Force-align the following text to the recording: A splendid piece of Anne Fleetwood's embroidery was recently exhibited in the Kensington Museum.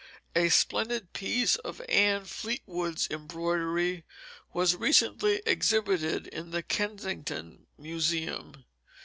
A 0.35 0.49
splendid 0.49 1.13
piece 1.13 1.57
of 1.57 1.79
Anne 1.87 2.25
Fleetwood's 2.25 3.07
embroidery 3.11 4.03
was 4.51 4.75
recently 4.75 5.43
exhibited 5.45 6.25
in 6.25 6.49
the 6.49 6.63
Kensington 6.63 7.67
Museum. 7.77 8.65